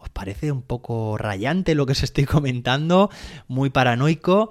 ¿Os 0.00 0.08
parece 0.08 0.50
un 0.50 0.62
poco 0.62 1.18
rayante 1.18 1.74
lo 1.74 1.86
que 1.86 1.92
os 1.92 2.02
estoy 2.02 2.24
comentando? 2.26 3.10
Muy 3.46 3.70
paranoico. 3.70 4.50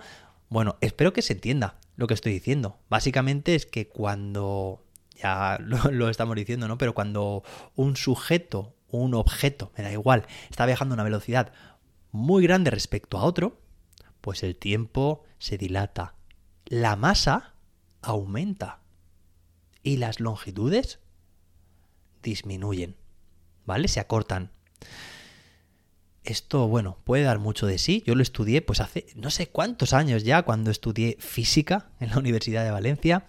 Bueno, 0.50 0.78
espero 0.82 1.12
que 1.12 1.22
se 1.22 1.34
entienda 1.34 1.80
lo 1.96 2.08
que 2.08 2.14
estoy 2.14 2.32
diciendo. 2.32 2.78
Básicamente 2.90 3.56
es 3.56 3.66
que 3.66 3.88
cuando, 3.88 4.86
ya 5.16 5.60
lo, 5.60 6.10
estamos 6.10 6.36
diciendo, 6.36 6.68
¿no? 6.68 6.78
Pero 6.78 6.94
cuando 6.94 7.44
un 7.76 7.96
sujeto 7.96 8.76
un 8.92 9.14
objeto, 9.14 9.72
me 9.78 9.84
da 9.84 9.92
igual, 9.92 10.26
está 10.50 10.66
viajando 10.66 10.94
a 10.94 10.98
una 10.98 11.04
velocidad 11.04 11.52
muy 12.12 12.44
grande 12.44 12.72
respecto 12.72 13.18
a 13.18 13.24
otro, 13.24 13.62
pues 14.22 14.44
el 14.44 14.56
tiempo 14.56 15.24
se 15.38 15.58
dilata. 15.58 16.16
La 16.66 16.96
masa 16.96 17.54
aumenta 18.02 18.80
y 19.84 19.98
las 19.98 20.20
longitudes 20.20 21.00
disminuyen, 22.24 22.96
¿vale? 23.66 23.88
Se 23.88 24.00
acortan. 24.00 24.52
Esto, 26.30 26.68
bueno, 26.68 27.00
puede 27.06 27.24
dar 27.24 27.40
mucho 27.40 27.66
de 27.66 27.80
sí. 27.80 28.04
Yo 28.06 28.14
lo 28.14 28.22
estudié 28.22 28.62
pues 28.62 28.82
hace 28.82 29.08
no 29.16 29.32
sé 29.32 29.48
cuántos 29.48 29.94
años 29.94 30.24
ya, 30.24 30.44
cuando 30.44 30.70
estudié 30.70 31.18
física 31.20 31.90
en 32.00 32.10
la 32.10 32.20
Universidad 32.20 32.64
de 32.64 32.70
Valencia, 32.70 33.26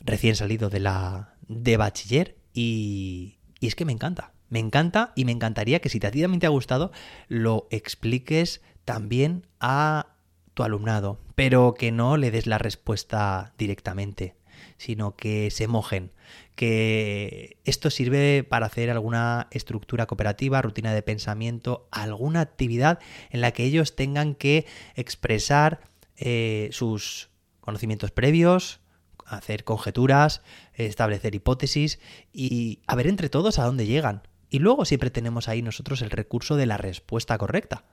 recién 0.00 0.34
salido 0.34 0.68
de 0.68 0.80
la 0.80 1.34
de 1.46 1.76
bachiller 1.76 2.36
y, 2.52 3.38
y 3.60 3.68
es 3.68 3.76
que 3.76 3.84
me 3.84 3.92
encanta. 3.92 4.32
Me 4.48 4.58
encanta 4.58 5.12
y 5.14 5.24
me 5.24 5.32
encantaría 5.32 5.80
que 5.80 5.88
si 5.88 5.98
a 6.04 6.10
ti 6.10 6.20
también 6.20 6.40
te 6.40 6.46
ha 6.46 6.50
gustado, 6.50 6.90
lo 7.28 7.68
expliques 7.70 8.62
también 8.84 9.46
a 9.60 10.14
tu 10.54 10.64
alumnado, 10.64 11.20
pero 11.36 11.74
que 11.74 11.92
no 11.92 12.16
le 12.16 12.32
des 12.32 12.46
la 12.46 12.58
respuesta 12.58 13.52
directamente, 13.58 14.34
sino 14.78 15.16
que 15.16 15.50
se 15.50 15.68
mojen, 15.68 16.12
que 16.54 17.58
esto 17.64 17.90
sirve 17.90 18.44
para 18.44 18.66
hacer 18.66 18.90
alguna 18.90 19.48
estructura 19.50 20.06
cooperativa, 20.06 20.62
rutina 20.62 20.92
de 20.92 21.02
pensamiento, 21.02 21.88
alguna 21.90 22.40
actividad 22.40 22.98
en 23.30 23.40
la 23.40 23.52
que 23.52 23.64
ellos 23.64 23.96
tengan 23.96 24.34
que 24.34 24.66
expresar 24.94 25.80
eh, 26.16 26.68
sus 26.72 27.30
conocimientos 27.60 28.10
previos, 28.10 28.80
hacer 29.26 29.64
conjeturas, 29.64 30.42
establecer 30.74 31.34
hipótesis 31.34 31.98
y 32.32 32.80
a 32.86 32.94
ver 32.94 33.08
entre 33.08 33.28
todos 33.28 33.58
a 33.58 33.64
dónde 33.64 33.86
llegan. 33.86 34.22
Y 34.48 34.60
luego 34.60 34.84
siempre 34.84 35.10
tenemos 35.10 35.48
ahí 35.48 35.62
nosotros 35.62 36.02
el 36.02 36.10
recurso 36.10 36.56
de 36.56 36.66
la 36.66 36.76
respuesta 36.76 37.36
correcta. 37.36 37.84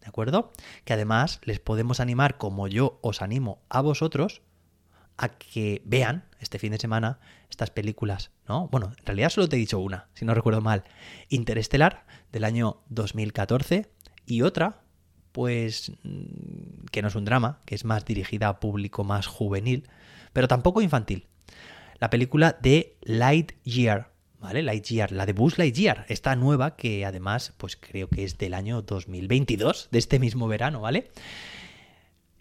¿De 0.00 0.06
acuerdo? 0.06 0.50
Que 0.84 0.94
además 0.94 1.40
les 1.44 1.60
podemos 1.60 2.00
animar, 2.00 2.38
como 2.38 2.66
yo 2.68 2.98
os 3.02 3.22
animo 3.22 3.62
a 3.68 3.80
vosotros, 3.82 4.42
a 5.20 5.28
que 5.28 5.82
vean 5.84 6.24
este 6.40 6.58
fin 6.58 6.72
de 6.72 6.78
semana 6.78 7.20
estas 7.50 7.70
películas, 7.70 8.30
¿no? 8.48 8.68
Bueno, 8.68 8.94
en 8.98 9.06
realidad 9.06 9.28
solo 9.28 9.50
te 9.50 9.56
he 9.56 9.58
dicho 9.58 9.78
una, 9.78 10.08
si 10.14 10.24
no 10.24 10.32
recuerdo 10.32 10.62
mal. 10.62 10.84
Interestelar, 11.28 12.06
del 12.32 12.44
año 12.44 12.78
2014, 12.88 13.90
y 14.24 14.40
otra, 14.40 14.80
pues, 15.32 15.92
mm, 16.04 16.86
que 16.90 17.02
no 17.02 17.08
es 17.08 17.14
un 17.16 17.26
drama, 17.26 17.60
que 17.66 17.74
es 17.74 17.84
más 17.84 18.06
dirigida 18.06 18.48
a 18.48 18.60
público 18.60 19.04
más 19.04 19.26
juvenil, 19.26 19.88
pero 20.32 20.48
tampoco 20.48 20.80
infantil. 20.80 21.26
La 21.98 22.08
película 22.08 22.56
de 22.62 22.96
Lightyear, 23.02 24.12
¿vale? 24.38 24.62
Lightyear, 24.62 25.12
la 25.12 25.26
de 25.26 25.34
Buzz 25.34 25.58
Lightyear, 25.58 26.06
esta 26.08 26.34
nueva 26.34 26.76
que 26.76 27.04
además, 27.04 27.52
pues 27.58 27.76
creo 27.76 28.08
que 28.08 28.24
es 28.24 28.38
del 28.38 28.54
año 28.54 28.80
2022, 28.80 29.88
de 29.90 29.98
este 29.98 30.18
mismo 30.18 30.48
verano, 30.48 30.80
¿vale? 30.80 31.10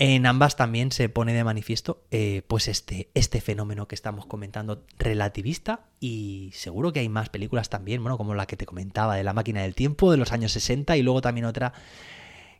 En 0.01 0.25
ambas 0.25 0.55
también 0.55 0.93
se 0.93 1.09
pone 1.09 1.33
de 1.33 1.43
manifiesto 1.43 2.05
eh, 2.09 2.43
pues 2.47 2.69
este, 2.69 3.09
este 3.15 3.41
fenómeno 3.41 3.89
que 3.89 3.95
estamos 3.95 4.25
comentando 4.25 4.85
relativista 4.97 5.87
y 5.99 6.51
seguro 6.53 6.93
que 6.93 7.01
hay 7.01 7.09
más 7.09 7.27
películas 7.27 7.69
también, 7.69 8.01
bueno, 8.01 8.17
como 8.17 8.33
la 8.33 8.45
que 8.45 8.55
te 8.55 8.65
comentaba 8.65 9.17
de 9.17 9.25
la 9.25 9.33
máquina 9.33 9.61
del 9.61 9.75
tiempo 9.75 10.09
de 10.09 10.15
los 10.15 10.31
años 10.31 10.53
60 10.53 10.95
y 10.95 11.01
luego 11.01 11.19
también 11.19 11.45
otra 11.45 11.73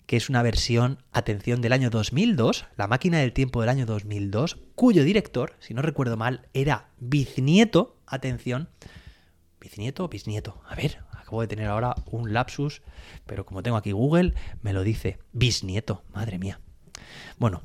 que 0.06 0.18
es 0.18 0.28
una 0.28 0.44
versión, 0.44 1.02
atención, 1.14 1.62
del 1.62 1.72
año 1.72 1.90
2002, 1.90 2.66
la 2.76 2.88
máquina 2.88 3.20
del 3.20 3.32
tiempo 3.32 3.62
del 3.62 3.70
año 3.70 3.86
2002, 3.86 4.58
cuyo 4.76 5.06
director, 5.06 5.56
si 5.60 5.74
no 5.74 5.82
recuerdo 5.82 6.18
mal, 6.18 6.50
era 6.54 6.90
bisnieto, 7.00 7.96
atención, 8.06 8.68
bisnieto 9.62 10.04
o 10.04 10.10
bisnieto, 10.10 10.62
a 10.68 10.76
ver, 10.76 11.04
acabo 11.14 11.40
de 11.40 11.48
tener 11.48 11.68
ahora 11.68 11.96
un 12.08 12.34
lapsus, 12.34 12.82
pero 13.26 13.46
como 13.46 13.64
tengo 13.64 13.78
aquí 13.78 13.94
Google, 13.94 14.34
me 14.62 14.74
lo 14.74 14.84
dice, 14.84 15.20
bisnieto, 15.32 16.04
madre 16.12 16.38
mía. 16.40 16.60
Bueno, 17.38 17.64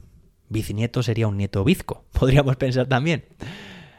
bisnieto 0.49 1.03
sería 1.03 1.29
un 1.29 1.37
nieto 1.37 1.65
bizco, 1.65 2.05
podríamos 2.13 2.57
pensar 2.57 2.87
también. 2.87 3.25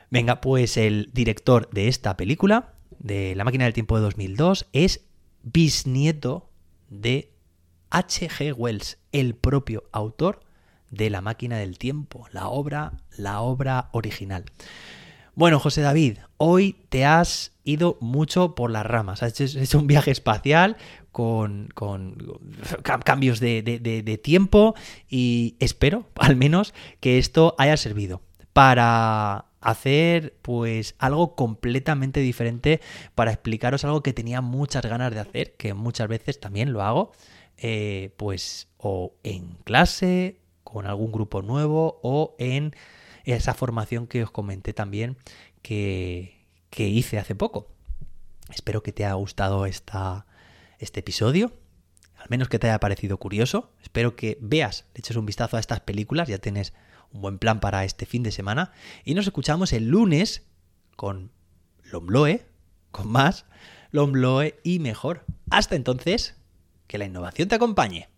Venga, 0.10 0.42
pues 0.42 0.78
el 0.78 1.10
director 1.14 1.70
de 1.72 1.88
esta 1.88 2.16
película, 2.16 2.74
de 3.00 3.36
La 3.36 3.44
máquina 3.44 3.66
del 3.66 3.74
tiempo 3.74 3.96
de 3.98 4.04
2002, 4.04 4.68
es 4.72 5.06
bisnieto 5.44 6.50
de 6.90 7.34
H.G. 7.90 8.54
Wells, 8.54 8.98
el 9.12 9.36
propio 9.36 9.86
autor 9.92 10.42
de 10.92 11.10
La 11.10 11.22
máquina 11.22 11.58
del 11.58 11.78
tiempo, 11.78 12.28
la 12.32 12.48
obra, 12.48 12.94
la 13.18 13.42
obra 13.42 13.90
original. 13.92 14.46
Bueno, 15.34 15.60
José 15.60 15.82
David, 15.82 16.20
hoy 16.38 16.78
te 16.90 17.04
has 17.04 17.52
ido 17.66 17.98
mucho 18.00 18.56
por 18.56 18.72
las 18.72 18.86
ramas. 18.86 19.22
Has 19.22 19.40
hecho 19.42 19.80
un 19.80 19.88
viaje 19.88 20.12
espacial 20.12 20.78
con, 21.16 21.70
cambios 23.06 23.40
de, 23.40 24.20
tiempo 24.22 24.76
y 25.08 25.56
espero, 25.62 26.10
al 26.16 26.36
menos, 26.36 26.74
que 27.00 27.18
esto 27.18 27.56
haya 27.58 27.78
servido 27.78 28.22
para 28.52 29.46
hacer 29.62 30.36
pues 30.42 30.96
algo 31.00 31.36
completamente 31.36 32.20
diferente 32.20 32.82
para 33.16 33.32
explicaros 33.32 33.86
algo 33.86 34.04
que 34.04 34.12
tenía 34.12 34.42
muchas 34.42 34.86
ganas 34.86 35.14
de 35.14 35.22
hacer, 35.22 35.54
que 35.56 35.74
muchas 35.74 36.10
veces 36.10 36.42
también 36.42 36.74
lo 36.74 36.84
hago, 36.84 37.14
eh, 37.58 38.14
pues 38.18 38.68
o 38.78 39.14
en 39.24 39.56
clase, 39.64 40.42
con 40.66 40.86
algún 40.86 41.14
grupo 41.14 41.42
nuevo 41.42 42.02
o 42.04 42.36
en 42.40 42.76
esa 43.24 43.54
formación 43.54 44.08
que 44.08 44.22
os 44.24 44.32
comenté 44.32 44.74
también 44.74 45.16
que, 45.62 46.44
hice 46.78 47.20
hace 47.20 47.36
poco. 47.36 47.70
Espero 48.54 48.84
que 48.84 48.92
te 48.92 49.06
haya 49.06 49.14
gustado 49.14 49.66
esta, 49.66 50.26
este 50.86 51.01
episodio, 51.01 51.51
al 52.15 52.27
menos 52.30 52.48
que 52.48 52.60
te 52.60 52.68
haya 52.68 52.80
parecido 52.80 53.18
curioso. 53.18 53.74
Espero 53.84 54.15
que 54.15 54.38
veas, 54.39 54.86
le 54.94 55.00
eches 55.00 55.18
un 55.18 55.25
vistazo 55.25 55.58
a 55.58 55.60
estas 55.60 55.82
películas, 55.82 56.30
ya 56.30 56.38
tienes 56.38 56.74
un 57.12 57.22
buen 57.22 57.38
plan 57.38 57.60
para 57.60 57.84
este 57.84 58.06
fin 58.06 58.24
de 58.24 58.32
semana. 58.32 58.72
Y 59.04 59.13
nos 59.13 59.27
escuchamos 59.27 59.74
el 59.74 59.89
lunes 59.89 60.44
con 60.96 61.32
Lombloe, 61.84 62.46
con 62.92 63.12
más 63.12 63.46
Lombloe 63.92 64.60
y 64.63 64.80
mejor. 64.80 65.25
Hasta 65.50 65.75
entonces, 65.75 66.36
que 66.88 66.98
la 66.98 67.06
innovación 67.06 67.48
te 67.50 67.56
acompañe. 67.56 68.10